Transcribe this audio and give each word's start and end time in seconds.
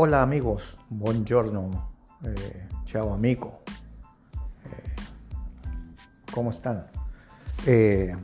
Hola 0.00 0.22
amigos, 0.22 0.76
buongiorno, 0.90 1.90
eh, 2.22 2.68
ciao 2.84 3.12
amigo, 3.12 3.64
eh, 4.64 4.94
¿cómo 6.32 6.52
están? 6.52 6.86
Eh, 7.66 8.16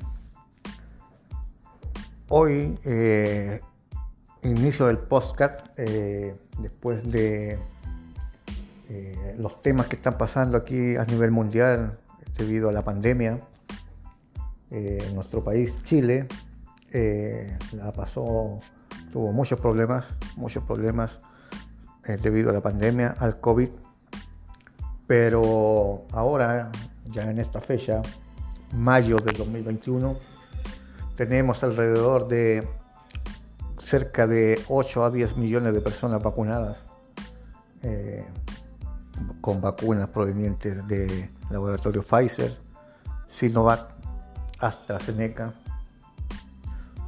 hoy, 2.29 2.79
eh, 2.85 3.61
inicio 4.45 4.87
del 4.87 4.99
podcast, 4.99 5.67
eh, 5.77 6.37
después 6.61 7.11
de 7.11 7.59
los 9.37 9.61
temas 9.61 9.89
que 9.89 9.97
están 9.97 10.17
pasando 10.17 10.57
aquí 10.57 10.95
a 10.95 11.05
nivel 11.05 11.33
mundial 11.33 11.99
debido 12.39 12.69
a 12.69 12.73
la 12.73 12.85
pandemia, 12.85 13.41
nuestro 15.13 15.43
país, 15.43 15.75
Chile, 15.83 16.29
la 17.73 17.93
pasó, 17.93 18.61
tuvo 19.11 19.33
muchos 19.33 19.59
problemas, 19.59 20.07
muchos 20.37 20.63
problemas 20.63 21.19
eh, 22.07 22.19
debido 22.21 22.51
a 22.51 22.53
la 22.53 22.61
pandemia, 22.61 23.17
al 23.19 23.41
COVID. 23.41 23.69
Pero 25.07 26.05
ahora, 26.13 26.71
ya 27.07 27.23
en 27.31 27.39
esta 27.39 27.61
fecha, 27.61 28.03
mayo 28.73 29.17
del 29.17 29.37
2021, 29.37 30.17
tenemos 31.17 31.63
alrededor 31.63 32.29
de 32.29 32.67
cerca 33.83 34.27
de 34.27 34.61
8 34.69 35.05
a 35.05 35.11
10 35.11 35.37
millones 35.37 35.75
de 35.75 35.81
personas 35.81 36.23
vacunadas 36.23 36.79
eh, 37.83 38.25
con 39.41 39.61
vacunas 39.61 40.09
provenientes 40.09 40.87
de 40.89 41.31
laboratorio 41.51 42.03
Pfizer, 42.03 42.53
Sinovac, 43.29 43.81
AstraZeneca. 44.59 45.53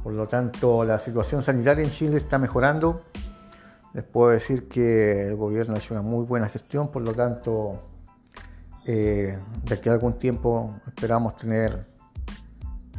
Por 0.03 0.13
lo 0.13 0.27
tanto, 0.27 0.85
la 0.85 0.99
situación 0.99 1.43
sanitaria 1.43 1.83
en 1.83 1.89
Chile 1.89 2.17
está 2.17 2.37
mejorando. 2.37 3.01
Les 3.97 4.05
puedo 4.05 4.29
decir 4.29 4.67
que 4.67 5.25
el 5.25 5.35
gobierno 5.35 5.73
ha 5.73 5.79
hecho 5.79 5.95
una 5.95 6.03
muy 6.03 6.23
buena 6.23 6.47
gestión, 6.49 6.89
por 6.89 7.01
lo 7.01 7.15
tanto, 7.15 7.81
eh, 8.85 9.39
de 9.63 9.73
aquí 9.73 9.89
a 9.89 9.93
algún 9.93 10.13
tiempo 10.13 10.75
esperamos 10.85 11.35
tener 11.35 11.87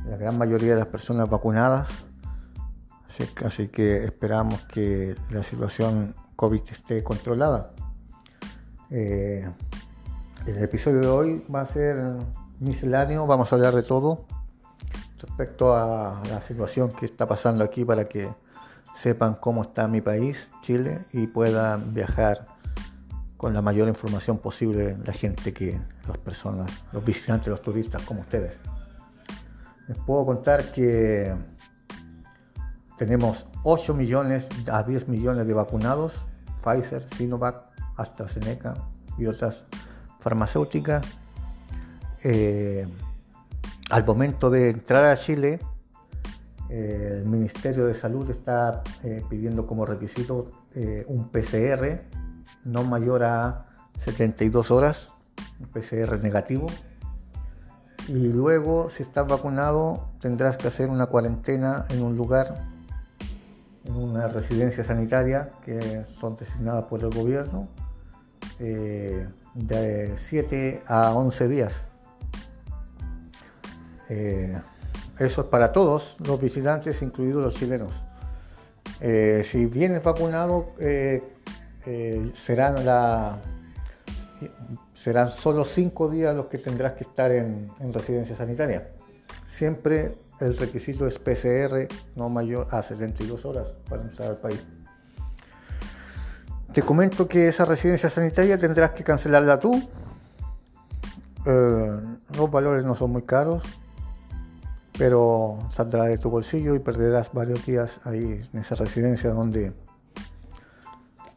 la 0.09 0.17
gran 0.17 0.37
mayoría 0.37 0.73
de 0.73 0.81
las 0.81 0.89
personas 0.89 1.31
vacunadas. 1.31 1.89
Así, 3.09 3.31
así 3.45 3.69
que 3.69 4.07
esperamos 4.07 4.63
que 4.63 5.15
la 5.31 5.45
situación 5.45 6.17
COVID 6.35 6.63
esté 6.69 7.05
controlada. 7.05 7.71
Eh, 8.91 9.49
el 10.49 10.59
episodio 10.61 11.01
de 11.01 11.07
hoy 11.07 11.47
va 11.55 11.61
a 11.61 11.67
ser 11.67 12.17
misceláneo, 12.59 13.25
vamos 13.25 13.53
a 13.53 13.55
hablar 13.55 13.73
de 13.73 13.85
todo 13.85 14.25
respecto 15.21 15.77
a 15.77 16.21
la 16.29 16.41
situación 16.41 16.91
que 16.91 17.07
está 17.07 17.29
pasando 17.29 17.63
aquí 17.63 17.85
para 17.85 18.05
que 18.07 18.29
sepan 18.99 19.35
cómo 19.35 19.63
está 19.63 19.87
mi 19.87 20.01
país, 20.01 20.51
Chile, 20.61 21.05
y 21.13 21.29
puedan 21.29 21.95
viajar 21.95 22.45
con 23.37 23.55
la 23.55 23.63
mayor 23.63 23.87
información 23.87 24.39
posible 24.39 24.97
la 25.05 25.13
gente 25.13 25.53
que, 25.53 25.81
las 26.09 26.19
personas, 26.19 26.69
los 26.93 27.05
visitantes, 27.05 27.47
los 27.47 27.63
turistas 27.63 28.03
como 28.03 28.23
ustedes. 28.23 28.59
Les 29.87 29.97
puedo 29.99 30.27
contar 30.27 30.73
que 30.73 31.33
tenemos 32.97 33.47
8 33.63 33.95
millones 33.95 34.49
a 34.71 34.83
10 34.83 35.07
millones 35.07 35.47
de 35.47 35.55
vacunados, 35.55 36.15
Pfizer, 36.65 37.07
Sinovac, 37.15 37.71
AstraZeneca 37.97 38.75
y 39.17 39.27
otras 39.27 39.67
farmacéuticas. 40.19 41.07
Eh, 42.25 42.89
al 43.91 44.05
momento 44.05 44.51
de 44.51 44.71
entrar 44.71 45.05
a 45.05 45.17
Chile, 45.17 45.61
el 46.69 47.25
Ministerio 47.25 47.87
de 47.87 47.95
Salud 47.95 48.31
está 48.31 48.83
eh, 49.03 49.23
pidiendo 49.29 49.67
como 49.67 49.87
requisito 49.87 50.51
eh, 50.75 51.05
un 51.09 51.29
PCR 51.29 52.03
no 52.65 52.85
mayor 52.85 53.25
a 53.25 53.67
72 53.99 54.71
horas, 54.71 55.09
un 55.61 55.69
PCR 55.69 56.23
negativo. 56.23 56.67
Y 58.09 58.33
luego, 58.33 58.89
si 58.91 59.03
estás 59.03 59.27
vacunado, 59.27 60.09
tendrás 60.21 60.57
que 60.57 60.69
hacer 60.69 60.89
una 60.89 61.07
cuarentena 61.07 61.85
en 61.91 62.03
un 62.03 62.17
lugar, 62.17 62.67
en 63.85 63.95
una 63.95 64.29
residencia 64.29 64.83
sanitaria 64.85 65.51
que 65.65 66.05
son 66.21 66.37
designadas 66.37 66.87
por 66.87 67.01
el 67.01 67.11
gobierno, 67.11 67.69
eh, 68.61 69.27
de 69.55 70.15
7 70.17 70.83
a 70.87 71.13
11 71.13 71.49
días. 71.49 71.85
Eso 75.19 75.41
es 75.41 75.47
para 75.49 75.73
todos 75.73 76.17
los 76.25 76.41
visitantes, 76.41 77.03
incluidos 77.03 77.43
los 77.43 77.55
chilenos. 77.55 77.93
Eh, 79.01 79.43
si 79.45 79.67
vienes 79.67 80.03
vacunado, 80.03 80.67
eh, 80.79 81.23
eh, 81.87 82.33
serán, 82.35 82.77
solo 85.37 85.65
5 85.65 86.09
días 86.09 86.35
los 86.35 86.47
que 86.47 86.59
tendrás 86.59 86.93
que 86.93 87.05
estar 87.05 87.31
en, 87.33 87.69
en, 87.81 87.93
residencia 87.93 88.37
sanitaria. 88.37 88.89
Siempre 89.47 90.17
el 90.41 90.57
requisito 90.57 91.07
es 91.07 91.19
PCR 91.19 91.89
no 92.15 92.29
mayor 92.29 92.69
a 92.71 92.83
72 92.83 93.45
horas 93.45 93.69
para 93.89 94.03
entrar 94.03 94.31
al 94.31 94.37
país. 94.37 94.65
Te 96.73 96.83
comento 96.83 97.27
que 97.27 97.49
esa 97.49 97.65
residencia 97.65 98.11
sanitaria 98.11 98.59
tendrás 98.59 98.93
que 98.93 99.03
cancelarla 99.03 99.59
tú. 99.59 99.83
los 101.45 102.51
valores 102.51 102.85
no 102.85 102.95
son 102.95 103.11
muy 103.11 103.23
caros, 103.23 103.63
pero 104.99 105.59
saldrá 105.71 106.05
de 106.05 106.19
tu 106.19 106.29
bolsillo 106.29 106.75
y 106.75 106.81
perderás 106.81 107.33
varios 107.33 107.65
días 107.65 108.01
ahí 108.05 108.43
en 108.53 108.61
esa 108.61 108.75
residencia 108.75 109.31
donde 109.31 109.73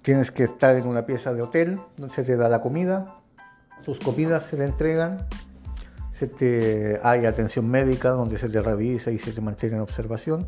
tienes 0.01 0.31
que 0.31 0.45
estar 0.45 0.75
en 0.75 0.87
una 0.87 1.05
pieza 1.05 1.31
de 1.33 1.43
hotel, 1.43 1.79
donde 1.95 2.13
se 2.13 2.23
te 2.23 2.35
da 2.35 2.49
la 2.49 2.61
comida, 2.61 3.21
tus 3.85 3.99
comidas 3.99 4.45
se 4.47 4.57
te 4.57 4.65
entregan, 4.65 5.27
hay 7.03 7.25
atención 7.25 7.67
médica 7.67 8.09
donde 8.09 8.37
se 8.37 8.49
te 8.49 8.61
revisa 8.61 9.11
y 9.11 9.17
se 9.17 9.31
te 9.31 9.41
mantiene 9.41 9.75
en 9.75 9.81
observación, 9.81 10.47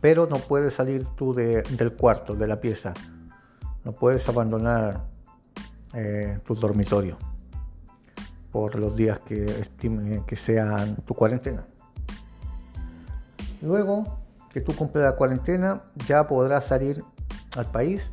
pero 0.00 0.26
no 0.26 0.36
puedes 0.36 0.74
salir 0.74 1.04
tú 1.16 1.34
de, 1.34 1.62
del 1.62 1.92
cuarto, 1.92 2.34
de 2.34 2.46
la 2.46 2.60
pieza, 2.60 2.94
no 3.84 3.92
puedes 3.92 4.26
abandonar 4.28 5.04
eh, 5.94 6.38
tu 6.44 6.54
dormitorio 6.54 7.18
por 8.50 8.76
los 8.76 8.96
días 8.96 9.20
que 9.20 9.44
estimen 9.44 10.24
que 10.24 10.36
sean 10.36 10.96
tu 10.96 11.14
cuarentena. 11.14 11.66
Luego 13.62 14.18
que 14.52 14.60
tú 14.60 14.74
cumples 14.76 15.04
la 15.04 15.16
cuarentena, 15.16 15.82
ya 16.06 16.26
podrás 16.26 16.64
salir 16.64 17.02
al 17.56 17.66
país, 17.66 18.10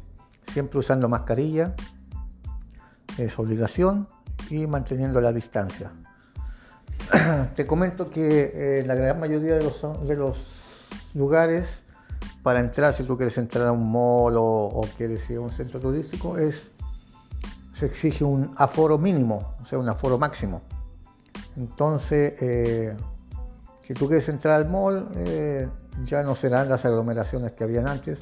siempre 0.54 0.80
usando 0.80 1.10
mascarilla, 1.10 1.76
es 3.18 3.38
obligación, 3.38 4.08
y 4.50 4.68
manteniendo 4.68 5.22
la 5.22 5.32
distancia. 5.32 5.92
Te 7.56 7.66
comento 7.66 8.10
que 8.10 8.52
eh, 8.54 8.84
la 8.86 8.96
gran 8.96 9.20
mayoría 9.20 9.56
de 9.56 10.16
los, 10.16 10.46
lugares, 11.14 11.84
para 12.44 12.60
entrar, 12.60 12.94
si 12.94 13.04
tú 13.04 13.18
quieres 13.18 13.38
entrar 13.38 13.68
a 13.68 13.72
un 13.72 13.92
mall 13.92 14.38
o, 14.38 14.44
o 14.44 14.81
quieres 14.98 15.30
ir 15.30 15.38
a 15.38 15.42
un 15.42 15.52
centro 15.52 15.80
turístico, 15.80 16.38
es, 16.38 16.72
se 17.74 17.86
exige 17.86 18.24
un 18.24 18.54
aforo 18.56 18.98
mínimo, 18.98 19.56
o 19.62 19.66
sea, 19.66 19.80
un 19.80 19.90
aforo 19.90 20.18
máximo. 20.18 20.62
Entonces, 21.58 22.34
eh, 22.40 22.96
si 23.90 23.96
tú 23.96 24.06
quieres 24.06 24.30
entrar 24.30 24.54
al 24.54 24.70
mall, 24.70 25.10
eh, 25.16 25.68
ya 26.06 26.22
no 26.22 26.36
serán 26.36 26.70
las 26.70 26.86
aglomeraciones 26.86 27.54
que 27.54 27.64
habían 27.64 27.88
antes. 27.88 28.20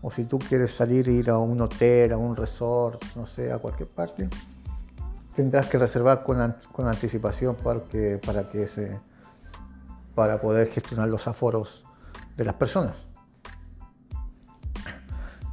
O 0.00 0.10
si 0.10 0.24
tú 0.24 0.38
quieres 0.38 0.74
salir, 0.74 1.06
ir 1.06 1.28
a 1.28 1.36
un 1.36 1.60
hotel, 1.60 2.14
a 2.14 2.16
un 2.16 2.34
resort, 2.34 3.04
no 3.14 3.26
sé, 3.26 3.52
a 3.52 3.58
cualquier 3.58 3.90
parte, 3.90 4.26
tendrás 5.34 5.66
que 5.66 5.76
reservar 5.76 6.24
con, 6.24 6.56
con 6.72 6.88
anticipación 6.88 7.56
para 7.56 7.82
que, 7.82 8.18
para, 8.24 8.48
que 8.48 8.66
se, 8.66 8.98
para 10.14 10.40
poder 10.40 10.70
gestionar 10.70 11.10
los 11.10 11.28
aforos 11.28 11.84
de 12.34 12.46
las 12.46 12.54
personas. 12.54 12.96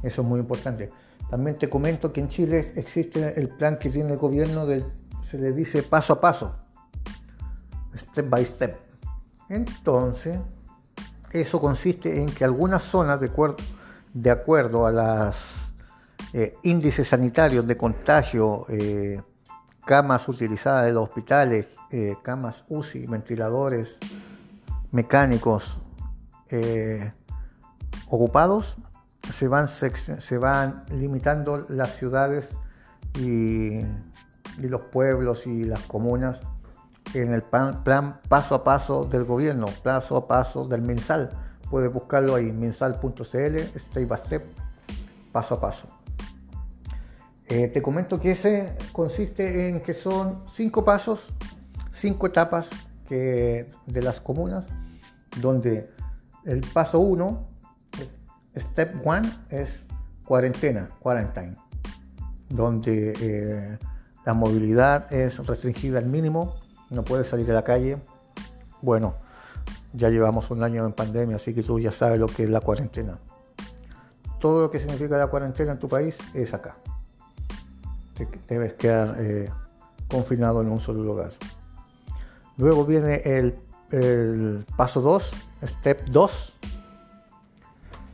Eso 0.02 0.22
es 0.22 0.26
muy 0.26 0.40
importante. 0.40 0.90
También 1.28 1.58
te 1.58 1.68
comento 1.68 2.14
que 2.14 2.20
en 2.20 2.28
Chile 2.28 2.72
existe 2.76 3.38
el 3.38 3.50
plan 3.50 3.78
que 3.78 3.90
tiene 3.90 4.10
el 4.10 4.18
gobierno, 4.18 4.64
de, 4.64 4.86
se 5.30 5.36
le 5.36 5.52
dice 5.52 5.82
paso 5.82 6.14
a 6.14 6.20
paso, 6.22 6.56
step 7.94 8.26
by 8.30 8.42
step 8.42 8.89
entonces, 9.50 10.40
eso 11.32 11.60
consiste 11.60 12.22
en 12.22 12.26
que 12.26 12.44
algunas 12.44 12.82
zonas, 12.82 13.20
de 13.20 14.30
acuerdo, 14.30 14.86
a 14.86 14.92
los 14.92 15.72
eh, 16.32 16.56
índices 16.62 17.08
sanitarios 17.08 17.66
de 17.66 17.76
contagio, 17.76 18.64
eh, 18.68 19.20
camas 19.84 20.28
utilizadas 20.28 20.88
en 20.88 20.94
los 20.94 21.08
hospitales, 21.08 21.66
eh, 21.90 22.14
camas 22.22 22.64
UCI, 22.68 23.06
ventiladores 23.06 23.98
mecánicos 24.92 25.78
ocupados, 28.08 28.76
se 29.32 29.48
van, 29.48 29.68
se 29.68 30.38
van, 30.38 30.84
limitando 30.90 31.66
las 31.68 31.96
ciudades 31.96 32.50
y 33.18 33.80
los 34.58 34.80
pueblos 34.92 35.46
y 35.46 35.64
las 35.64 35.80
comunas 35.82 36.40
en 37.14 37.32
el 37.32 37.42
plan, 37.42 38.20
paso 38.28 38.54
a 38.54 38.64
paso 38.64 39.04
del 39.04 39.24
gobierno, 39.24 39.66
paso 39.82 40.16
a 40.16 40.26
paso 40.26 40.66
del 40.66 40.82
mensal. 40.82 41.30
Puedes 41.70 41.92
buscarlo 41.92 42.34
ahí, 42.34 42.52
mensal.cl, 42.52 43.20
step 43.22 44.08
by 44.08 44.18
step, 44.18 44.44
paso 45.32 45.54
a 45.54 45.60
paso. 45.60 45.86
Eh, 47.48 47.68
te 47.68 47.82
comento 47.82 48.20
que 48.20 48.32
ese 48.32 48.76
consiste 48.92 49.68
en 49.68 49.80
que 49.80 49.92
son 49.92 50.44
cinco 50.54 50.84
pasos, 50.84 51.20
cinco 51.90 52.28
etapas 52.28 52.68
que, 53.08 53.68
de 53.86 54.02
las 54.02 54.20
comunas, 54.20 54.66
donde 55.40 55.90
el 56.44 56.60
paso 56.60 57.00
1, 57.00 57.48
step 58.56 58.94
1, 59.04 59.28
es 59.48 59.82
cuarentena, 60.24 60.90
quarantine, 61.00 61.56
donde 62.48 63.12
eh, 63.20 63.78
la 64.24 64.34
movilidad 64.34 65.12
es 65.12 65.44
restringida 65.44 65.98
al 65.98 66.06
mínimo, 66.06 66.54
no 66.90 67.04
puedes 67.04 67.26
salir 67.26 67.50
a 67.50 67.54
la 67.54 67.64
calle. 67.64 67.98
Bueno, 68.82 69.14
ya 69.92 70.08
llevamos 70.08 70.50
un 70.50 70.62
año 70.62 70.84
en 70.84 70.92
pandemia, 70.92 71.36
así 71.36 71.54
que 71.54 71.62
tú 71.62 71.78
ya 71.78 71.92
sabes 71.92 72.18
lo 72.18 72.26
que 72.26 72.44
es 72.44 72.50
la 72.50 72.60
cuarentena. 72.60 73.18
Todo 74.38 74.62
lo 74.62 74.70
que 74.70 74.78
significa 74.78 75.18
la 75.18 75.28
cuarentena 75.28 75.72
en 75.72 75.78
tu 75.78 75.88
país 75.88 76.16
es 76.34 76.54
acá 76.54 76.76
debes 78.48 78.74
quedar 78.74 79.16
eh, 79.18 79.50
confinado 80.08 80.62
en 80.62 80.70
un 80.70 80.80
solo 80.80 81.02
lugar. 81.02 81.30
Luego 82.56 82.84
viene 82.84 83.22
el, 83.24 84.64
paso 84.76 85.00
2, 85.00 85.30
step 85.64 86.04
2, 86.10 86.52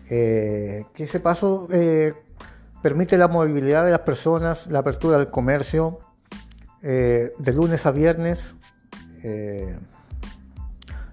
eh, 0.08 0.84
que 0.94 1.04
ese 1.04 1.20
paso 1.20 1.66
eh, 1.70 2.14
permite 2.80 3.18
la 3.18 3.28
movilidad 3.28 3.84
de 3.84 3.90
las 3.90 4.00
personas, 4.00 4.68
la 4.68 4.80
apertura 4.80 5.18
del 5.18 5.30
comercio, 5.30 5.98
de 6.82 7.52
lunes 7.52 7.86
a 7.86 7.90
viernes, 7.90 8.54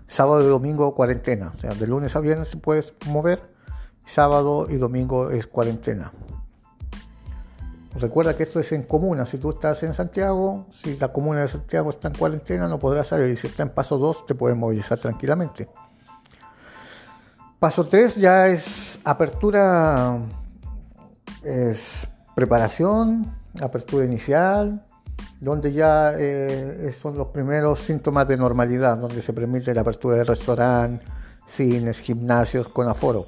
sábado 0.06 0.42
y 0.42 0.48
domingo 0.48 0.94
cuarentena. 0.94 1.52
O 1.56 1.60
sea, 1.60 1.74
de 1.74 1.88
lunes 1.88 2.16
a 2.16 2.20
viernes 2.20 2.50
se 2.50 2.58
puedes 2.58 2.94
mover, 3.08 3.42
sábado 4.06 4.68
y 4.70 4.78
domingo 4.78 5.32
es 5.32 5.48
cuarentena. 5.48 6.12
Recuerda 7.96 8.36
que 8.36 8.44
esto 8.44 8.60
es 8.60 8.72
en 8.72 8.84
comuna. 8.84 9.24
Si 9.26 9.38
tú 9.38 9.52
estás 9.52 9.84
en 9.84 9.94
Santiago, 9.94 10.66
si 10.84 10.98
la 10.98 11.14
comuna 11.14 11.42
de 11.42 11.48
Santiago 11.48 11.92
está 11.92 12.08
en 12.08 12.16
cuarentena, 12.16 12.68
no 12.68 12.80
podrás 12.80 13.08
salir. 13.08 13.38
Si 13.38 13.46
está 13.46 13.62
en 13.62 13.70
paso 13.70 14.00
2, 14.00 14.26
te 14.26 14.34
puedes 14.34 14.58
movilizar 14.58 14.98
tranquilamente. 14.98 15.70
Paso 17.60 17.86
3 17.86 18.16
ya 18.16 18.48
es 18.48 19.00
apertura, 19.04 20.18
es 21.44 22.08
preparación, 22.36 23.32
apertura 23.62 24.06
inicial, 24.06 24.84
donde 25.44 25.74
ya 25.74 26.14
eh, 26.18 26.94
son 27.00 27.18
los 27.18 27.28
primeros 27.28 27.80
síntomas 27.80 28.28
de 28.28 28.38
normalidad, 28.38 28.98
donde 28.98 29.22
se 29.22 29.34
permite 29.34 29.74
la 29.74 29.82
apertura 29.82 30.16
de 30.16 30.24
restaurantes, 30.24 31.08
cines, 31.46 32.00
gimnasios 32.00 32.68
con 32.70 32.88
aforo. 32.88 33.28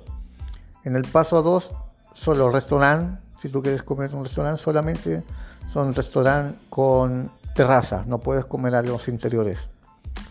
En 0.83 0.95
el 0.95 1.03
paso 1.03 1.41
2 1.41 1.71
son 2.13 2.38
los 2.38 2.53
restaurantes 2.53 3.25
si 3.45 3.50
tú 3.50 3.62
quieres 3.62 3.83
comer 3.83 4.09
en 4.09 4.17
un 4.17 4.25
restaurante, 4.25 4.62
solamente 4.62 5.23
son 5.69 5.94
restaurantes 5.94 6.59
con 6.69 7.29
terraza, 7.53 8.03
no 8.07 8.19
puedes 8.19 8.45
comer 8.45 8.73
a 8.73 8.81
los 8.81 9.07
interiores. 9.07 9.69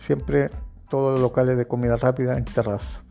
Siempre 0.01 0.51
todos 0.89 1.13
los 1.13 1.21
locales 1.21 1.57
de 1.57 1.67
comida 1.67 1.97
rápida 1.97 2.37
en 2.37 2.45
terraza. 2.45 3.03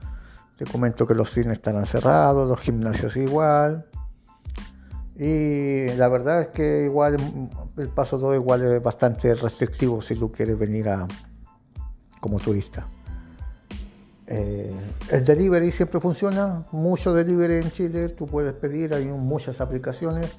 Te 0.58 0.66
comento 0.66 1.08
que 1.08 1.16
los 1.16 1.32
cines 1.32 1.54
están 1.54 1.86
cerrados, 1.86 2.50
los 2.50 2.60
gimnasios 2.60 3.16
igual. 3.16 3.86
Y 5.16 5.90
la 5.96 6.08
verdad 6.08 6.42
es 6.42 6.48
que 6.48 6.86
igual 6.86 7.18
el 7.78 7.90
paso 7.90 8.18
2 8.18 8.36
igual 8.36 8.64
es 8.74 8.82
bastante 8.82 9.34
restrictivo 9.36 10.02
si 10.02 10.16
tú 10.16 10.32
quieres 10.32 10.58
venir 10.58 10.90
como 12.20 12.40
turista. 12.40 12.88
Eh, 14.26 14.74
el 15.12 15.26
delivery 15.26 15.72
siempre 15.72 16.00
funciona, 16.00 16.66
mucho 16.72 17.14
delivery 17.14 17.56
en 17.56 17.72
Chile, 17.72 18.10
tú 18.10 18.26
puedes 18.26 18.54
pedir, 18.54 18.94
hay 18.94 19.06
muchas 19.06 19.62
aplicaciones, 19.62 20.36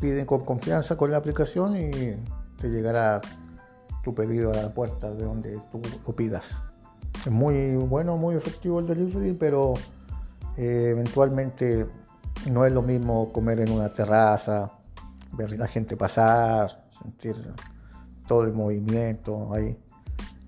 piden 0.00 0.26
con 0.26 0.44
confianza 0.44 0.96
con 0.96 1.10
la 1.10 1.16
aplicación 1.16 1.76
y 1.76 1.90
te 2.60 2.68
llegará 2.68 3.20
tu 4.04 4.14
pedido 4.14 4.50
a 4.50 4.54
la 4.54 4.68
puerta 4.68 5.10
de 5.10 5.24
donde 5.24 5.58
tú 5.70 5.80
lo 6.06 6.14
pidas. 6.14 6.44
Es 7.24 7.32
muy 7.32 7.76
bueno, 7.76 8.16
muy 8.16 8.36
efectivo 8.36 8.80
el 8.80 8.86
delivery, 8.86 9.32
pero 9.32 9.74
eh, 10.56 10.90
eventualmente 10.92 11.86
no 12.50 12.66
es 12.66 12.72
lo 12.72 12.82
mismo 12.82 13.32
comer 13.32 13.60
en 13.60 13.70
una 13.70 13.92
terraza, 13.92 14.72
ver 15.32 15.58
la 15.58 15.66
gente 15.66 15.96
pasar, 15.96 16.84
sentir 17.02 17.36
todo 18.26 18.44
el 18.44 18.52
movimiento 18.52 19.52
ahí, 19.52 19.76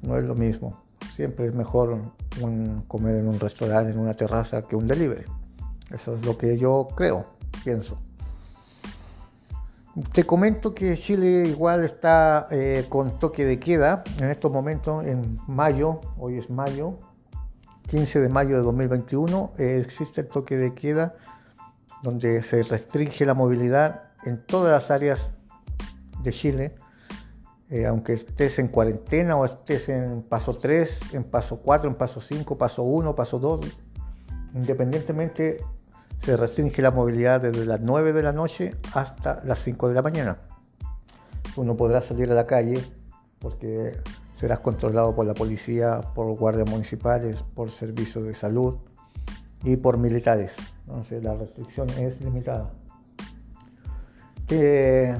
no 0.02 0.16
es 0.16 0.24
lo 0.26 0.34
mismo. 0.34 0.82
Siempre 1.16 1.46
es 1.46 1.54
mejor 1.54 1.98
comer 2.88 3.16
en 3.16 3.28
un 3.28 3.38
restaurante, 3.38 3.92
en 3.92 3.98
una 3.98 4.14
terraza, 4.14 4.62
que 4.62 4.74
un 4.74 4.88
delivery. 4.88 5.24
Eso 5.90 6.16
es 6.16 6.24
lo 6.24 6.36
que 6.36 6.58
yo 6.58 6.88
creo, 6.96 7.26
pienso. 7.62 7.98
Te 10.12 10.24
comento 10.24 10.74
que 10.74 10.96
Chile 10.96 11.46
igual 11.46 11.84
está 11.84 12.48
eh, 12.50 12.86
con 12.88 13.20
toque 13.20 13.44
de 13.44 13.60
queda 13.60 14.02
en 14.18 14.28
estos 14.28 14.50
momentos, 14.50 15.04
en 15.06 15.38
mayo, 15.46 16.00
hoy 16.18 16.38
es 16.38 16.50
mayo, 16.50 16.98
15 17.86 18.18
de 18.18 18.28
mayo 18.28 18.56
de 18.56 18.62
2021, 18.62 19.52
eh, 19.56 19.80
existe 19.84 20.22
el 20.22 20.28
toque 20.28 20.56
de 20.56 20.74
queda 20.74 21.14
donde 22.04 22.42
se 22.42 22.62
restringe 22.62 23.24
la 23.24 23.34
movilidad 23.34 24.10
en 24.24 24.44
todas 24.44 24.70
las 24.70 24.90
áreas 24.90 25.30
de 26.22 26.30
Chile 26.32 26.74
eh, 27.70 27.86
aunque 27.86 28.12
estés 28.12 28.58
en 28.58 28.68
cuarentena 28.68 29.36
o 29.36 29.44
estés 29.44 29.88
en 29.88 30.22
paso 30.22 30.58
3, 30.58 31.14
en 31.14 31.24
paso 31.24 31.60
4, 31.60 31.88
en 31.88 31.96
paso 31.96 32.20
5, 32.20 32.58
paso 32.58 32.82
1, 32.82 33.16
paso 33.16 33.38
2, 33.38 33.66
independientemente 34.54 35.56
se 36.22 36.36
restringe 36.36 36.82
la 36.82 36.90
movilidad 36.90 37.40
desde 37.40 37.64
las 37.64 37.80
9 37.80 38.12
de 38.12 38.22
la 38.22 38.32
noche 38.32 38.76
hasta 38.92 39.42
las 39.44 39.60
5 39.60 39.88
de 39.88 39.94
la 39.94 40.02
mañana. 40.02 40.38
Uno 41.56 41.76
podrá 41.76 42.02
salir 42.02 42.30
a 42.30 42.34
la 42.34 42.46
calle 42.46 42.80
porque 43.38 43.98
serás 44.36 44.60
controlado 44.60 45.14
por 45.14 45.26
la 45.26 45.34
policía, 45.34 46.00
por 46.14 46.26
guardias 46.36 46.68
municipales, 46.68 47.42
por 47.54 47.70
servicios 47.70 48.24
de 48.24 48.34
salud 48.34 48.76
y 49.64 49.76
por 49.76 49.98
militares. 49.98 50.52
Entonces 50.86 51.24
la 51.24 51.34
restricción 51.34 51.88
es 51.90 52.20
limitada 52.20 52.70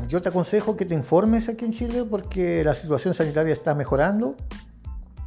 yo 0.08 0.20
te 0.23 0.29
aconsejo 0.29 0.76
que 0.76 0.85
te 0.85 0.94
informes 0.94 1.49
aquí 1.49 1.64
en 1.64 1.73
Chile 1.73 2.05
porque 2.08 2.62
la 2.62 2.75
situación 2.75 3.14
sanitaria 3.14 3.52
está 3.52 3.75
mejorando, 3.75 4.35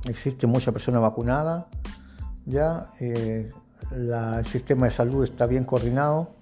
existe 0.08 0.46
mucha 0.46 0.72
persona 0.72 1.00
vacunada, 1.00 1.68
ya 2.46 2.91
eh, 3.00 3.51
el 3.91 4.46
sistema 4.46 4.86
de 4.86 4.91
salud 4.91 5.24
está 5.24 5.46
bien 5.46 5.63
coordinado. 5.63 6.36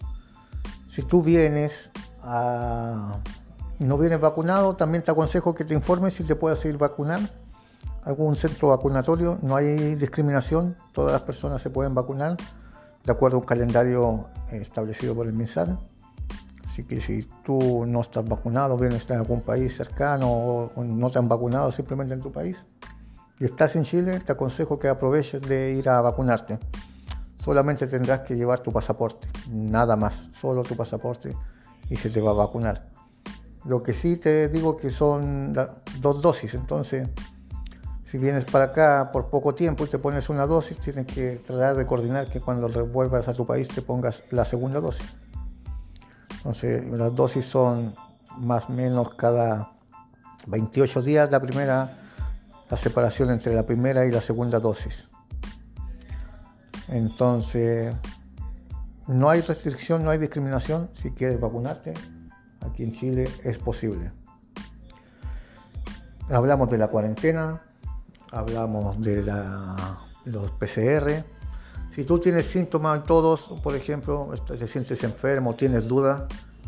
Si 0.89 1.01
tú 1.01 1.21
vienes 1.21 1.91
y 3.79 3.83
no 3.83 3.97
vienes 3.97 4.19
vacunado, 4.19 4.75
también 4.75 5.03
te 5.03 5.11
aconsejo 5.11 5.55
que 5.55 5.65
te 5.65 5.73
informes 5.73 6.13
si 6.13 6.23
te 6.23 6.35
puedes 6.35 6.63
ir 6.65 6.77
vacunar. 6.77 7.21
Algún 8.03 8.35
centro 8.35 8.67
vacunatorio, 8.67 9.39
no 9.41 9.55
hay 9.55 9.95
discriminación, 9.95 10.75
todas 10.91 11.11
las 11.11 11.21
personas 11.21 11.61
se 11.61 11.71
pueden 11.71 11.95
vacunar 11.95 12.37
de 13.05 13.11
acuerdo 13.11 13.37
a 13.37 13.39
un 13.41 13.45
calendario 13.45 14.29
establecido 14.51 15.15
por 15.15 15.27
el 15.27 15.33
MinSal. 15.33 15.77
Así 16.65 16.83
que 16.83 16.99
si 16.99 17.23
tú 17.43 17.85
no 17.85 18.01
estás 18.01 18.27
vacunado, 18.27 18.77
bien 18.77 18.91
estás 18.91 19.11
en 19.11 19.19
algún 19.19 19.41
país 19.41 19.77
cercano 19.77 20.29
o, 20.29 20.83
no 20.83 21.09
te 21.09 21.19
han 21.19 21.29
vacunado 21.29 21.71
simplemente 21.71 22.13
en 22.13 22.19
tu 22.19 22.31
país 22.31 22.57
y 23.39 23.45
estás 23.45 23.75
en 23.75 23.83
Chile, 23.83 24.19
te 24.19 24.31
aconsejo 24.31 24.79
que 24.79 24.87
aproveches 24.87 25.41
de 25.41 25.73
ir 25.73 25.87
a 25.89 26.01
vacunarte. 26.01 26.57
Solamente 27.43 27.85
tendrás 27.87 28.21
que 28.21 28.35
llevar 28.35 28.61
tu 28.61 28.71
pasaporte, 28.71 29.27
nada 29.51 29.95
más, 29.95 30.29
solo 30.39 30.63
tu 30.63 30.75
pasaporte 30.75 31.35
y 31.89 31.95
se 31.95 32.09
te 32.09 32.19
va 32.19 32.31
a 32.31 32.33
vacunar. 32.33 32.89
Lo 33.65 33.83
que 33.83 33.93
sí 33.93 34.17
te 34.17 34.49
digo 34.49 34.77
que 34.77 34.89
son 34.89 35.53
dos 35.53 36.21
dosis, 36.21 36.53
entonces 36.55 37.07
si 38.15 38.19
vienes 38.19 38.45
para 38.45 38.65
acá 38.65 39.09
por 39.11 39.29
poco 39.29 39.53
tiempo 39.53 39.83
y 39.83 39.89
te 39.89 39.99
pones 39.99 40.29
una 40.29 40.45
dosis, 40.45 40.79
tienes 40.79 41.05
que 41.05 41.35
tratar 41.45 41.75
de 41.75 41.85
coordinar 41.85 42.29
que 42.29 42.39
cuando 42.39 42.69
vuelvas 42.85 43.27
a 43.27 43.33
tu 43.33 43.45
país 43.45 43.67
te 43.67 43.81
pongas 43.81 44.23
la 44.31 44.45
segunda 44.45 44.79
dosis. 44.79 45.17
Entonces, 46.37 46.97
las 46.97 47.13
dosis 47.13 47.43
son 47.43 47.93
más 48.37 48.69
o 48.69 48.71
menos 48.71 49.15
cada 49.15 49.73
28 50.47 51.01
días 51.01 51.29
la 51.29 51.41
primera, 51.41 51.97
la 52.69 52.77
separación 52.77 53.31
entre 53.31 53.53
la 53.53 53.63
primera 53.63 54.05
y 54.05 54.11
la 54.11 54.21
segunda 54.21 54.61
dosis. 54.61 55.09
Entonces, 56.87 57.93
no 59.09 59.29
hay 59.29 59.41
restricción, 59.41 60.05
no 60.05 60.11
hay 60.11 60.19
discriminación. 60.19 60.89
Si 61.01 61.11
quieres 61.11 61.37
vacunarte, 61.37 61.93
aquí 62.61 62.83
en 62.83 62.93
Chile 62.93 63.27
es 63.43 63.57
posible. 63.57 64.13
Hablamos 66.29 66.69
de 66.71 66.77
la 66.77 66.87
cuarentena, 66.87 67.61
hablamos 68.31 69.01
de 69.01 69.23
los 70.25 70.51
PCR, 70.51 71.23
si 71.95 72.03
tú 72.03 72.19
tienes 72.19 72.47
síntomas 72.47 73.03
todos, 73.03 73.43
por 73.63 73.75
ejemplo, 73.75 74.29
te 74.45 74.67
sientes 74.67 75.01
enfermo, 75.03 75.55
tienes 75.55 75.87
dudas, 75.87 76.23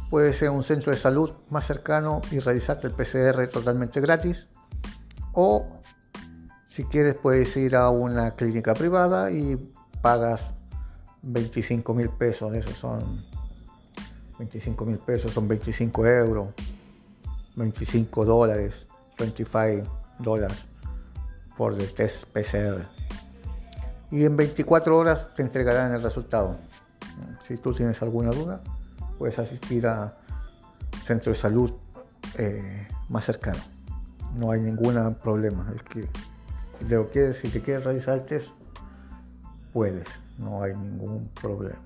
puedes 0.09 0.41
ir 0.41 0.47
a 0.47 0.51
un 0.51 0.63
centro 0.63 0.93
de 0.93 0.97
salud 0.97 1.31
más 1.49 1.65
cercano 1.65 2.21
y 2.31 2.39
realizarte 2.39 2.87
el 2.87 2.93
PCR 2.93 3.47
totalmente 3.49 3.99
gratis. 3.99 4.47
O 5.33 5.67
si 6.69 6.85
quieres 6.85 7.15
puedes 7.15 7.57
ir 7.57 7.75
a 7.75 7.89
una 7.89 8.35
clínica 8.35 8.73
privada 8.73 9.29
y 9.29 9.57
pagas 10.01 10.53
25 11.23 11.93
mil 11.93 12.09
pesos, 12.09 12.55
esos 12.55 12.75
son 12.75 13.25
25 14.39 14.85
mil 14.85 14.99
pesos 14.99 15.33
son 15.33 15.47
25 15.47 16.05
euros, 16.05 16.49
25 17.55 18.23
dólares, 18.23 18.87
25 19.17 19.59
dólares 20.19 20.76
por 21.57 21.73
el 21.73 21.93
test 21.93 22.25
PCR. 22.25 22.85
Y 24.11 24.23
en 24.23 24.37
24 24.37 24.97
horas 24.97 25.33
te 25.35 25.41
entregarán 25.41 25.93
el 25.93 26.03
resultado. 26.03 26.57
Si 27.47 27.57
tú 27.57 27.73
tienes 27.73 28.01
alguna 28.01 28.31
duda, 28.31 28.61
puedes 29.17 29.37
asistir 29.39 29.87
a 29.87 30.15
centro 31.03 31.33
de 31.33 31.37
salud 31.37 31.73
eh, 32.37 32.87
más 33.09 33.25
cercano. 33.25 33.59
No 34.35 34.51
hay 34.51 34.61
ningún 34.61 35.15
problema. 35.15 35.73
Es 35.75 35.81
que 35.83 37.33
si 37.33 37.49
te 37.49 37.61
quieres 37.61 37.83
realizar 37.83 38.17
el 38.17 38.25
test, 38.25 38.51
puedes. 39.73 40.07
No 40.37 40.61
hay 40.61 40.75
ningún 40.75 41.29
problema. 41.41 41.79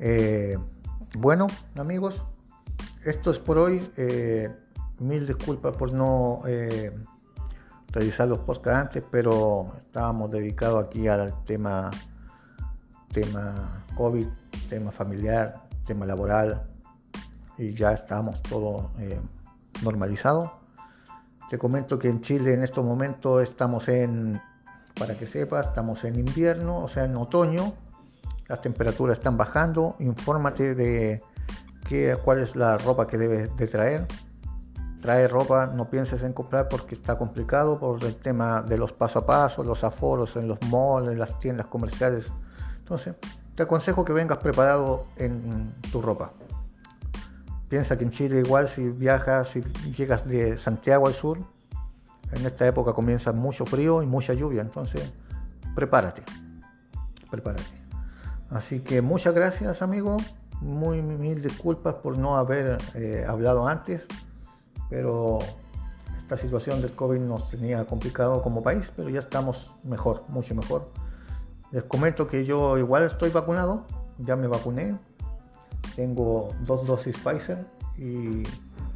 Eh, 0.00 0.58
bueno, 1.16 1.46
amigos, 1.76 2.24
esto 3.04 3.30
es 3.30 3.38
por 3.38 3.58
hoy. 3.58 3.90
Eh, 3.96 4.50
mil 4.98 5.26
disculpas 5.26 5.76
por 5.76 5.92
no 5.92 6.42
realizar 7.90 8.28
los 8.28 8.40
podcasts 8.40 8.80
antes, 8.80 9.04
pero 9.10 9.72
estábamos 9.78 10.30
dedicados 10.30 10.84
aquí 10.84 11.08
al 11.08 11.44
tema, 11.44 11.90
tema 13.12 13.84
COVID, 13.96 14.26
tema 14.68 14.90
familiar, 14.90 15.68
tema 15.86 16.04
laboral, 16.06 16.66
y 17.56 17.72
ya 17.72 17.92
estamos 17.92 18.42
todo 18.42 18.92
eh, 18.98 19.20
normalizado. 19.82 20.58
Te 21.50 21.58
comento 21.58 21.98
que 21.98 22.08
en 22.08 22.20
Chile 22.20 22.54
en 22.54 22.62
estos 22.62 22.84
momentos 22.84 23.42
estamos 23.42 23.88
en, 23.88 24.40
para 24.98 25.16
que 25.16 25.26
sepas, 25.26 25.66
estamos 25.66 26.04
en 26.04 26.18
invierno, 26.18 26.78
o 26.84 26.88
sea, 26.88 27.04
en 27.04 27.16
otoño. 27.16 27.72
Las 28.48 28.60
temperaturas 28.60 29.18
están 29.18 29.36
bajando. 29.36 29.96
Infórmate 29.98 30.74
de 30.74 31.22
qué, 31.88 32.16
cuál 32.22 32.40
es 32.40 32.54
la 32.54 32.76
ropa 32.78 33.06
que 33.06 33.16
debes 33.16 33.56
de 33.56 33.66
traer. 33.66 34.06
Trae 35.00 35.28
ropa, 35.28 35.66
no 35.66 35.88
pienses 35.88 36.22
en 36.22 36.32
comprar 36.32 36.68
porque 36.68 36.94
está 36.94 37.16
complicado 37.16 37.78
por 37.78 38.02
el 38.04 38.16
tema 38.16 38.62
de 38.62 38.78
los 38.78 38.92
paso 38.92 39.20
a 39.20 39.26
paso, 39.26 39.62
los 39.62 39.84
aforos 39.84 40.36
en 40.36 40.48
los 40.48 40.58
malls, 40.62 41.12
en 41.12 41.18
las 41.18 41.38
tiendas 41.38 41.66
comerciales. 41.66 42.32
Entonces, 42.78 43.14
te 43.54 43.62
aconsejo 43.62 44.04
que 44.04 44.12
vengas 44.12 44.38
preparado 44.38 45.04
en 45.16 45.72
tu 45.92 46.00
ropa. 46.00 46.32
Piensa 47.68 47.98
que 47.98 48.04
en 48.04 48.10
Chile 48.10 48.38
igual 48.38 48.66
si 48.68 48.88
viajas, 48.88 49.48
si 49.48 49.62
llegas 49.92 50.26
de 50.26 50.56
Santiago 50.56 51.06
al 51.06 51.12
sur, 51.12 51.38
en 52.32 52.46
esta 52.46 52.66
época 52.66 52.92
comienza 52.92 53.32
mucho 53.32 53.66
frío 53.66 54.02
y 54.02 54.06
mucha 54.06 54.32
lluvia, 54.32 54.62
entonces 54.62 55.12
prepárate, 55.74 56.22
prepárate. 57.30 57.62
Así 58.50 58.80
que 58.80 59.02
muchas 59.02 59.34
gracias 59.34 59.82
amigo, 59.82 60.16
muy 60.60 61.02
mil 61.02 61.42
disculpas 61.42 61.94
por 61.96 62.16
no 62.16 62.36
haber 62.36 62.78
eh, 62.94 63.24
hablado 63.28 63.68
antes, 63.68 64.06
pero 64.88 65.38
esta 66.16 66.36
situación 66.36 66.82
del 66.82 66.92
COVID 66.92 67.20
nos 67.20 67.50
tenía 67.50 67.84
complicado 67.86 68.42
como 68.42 68.62
país, 68.62 68.90
pero 68.96 69.08
ya 69.08 69.20
estamos 69.20 69.70
mejor, 69.84 70.24
mucho 70.28 70.54
mejor. 70.54 70.90
Les 71.70 71.84
comento 71.84 72.26
que 72.26 72.44
yo 72.44 72.78
igual 72.78 73.04
estoy 73.04 73.30
vacunado, 73.30 73.84
ya 74.18 74.36
me 74.36 74.46
vacuné, 74.46 74.98
tengo 75.96 76.50
dos 76.60 76.86
dosis 76.86 77.16
Pfizer 77.16 77.66
y 77.96 78.42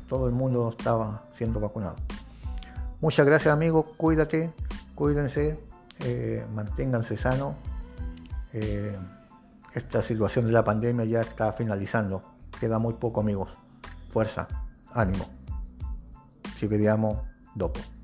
todo 0.08 0.26
el 0.26 0.32
mundo 0.32 0.74
estaba 0.76 1.24
siendo 1.32 1.60
vacunado. 1.60 1.96
Muchas 3.00 3.26
gracias 3.26 3.52
amigos, 3.52 3.86
cuídate, 3.96 4.52
cuídense, 4.94 5.58
eh, 6.00 6.46
manténganse 6.54 7.16
sanos. 7.16 7.54
Eh, 8.52 8.96
esta 9.74 10.02
situación 10.02 10.46
de 10.46 10.52
la 10.52 10.64
pandemia 10.64 11.04
ya 11.04 11.20
está 11.22 11.52
finalizando. 11.52 12.22
Queda 12.60 12.78
muy 12.78 12.94
poco 12.94 13.20
amigos. 13.20 13.50
Fuerza, 14.10 14.46
ánimo. 14.92 15.41
Ci 16.62 16.68
vediamo 16.68 17.26
dopo. 17.52 18.01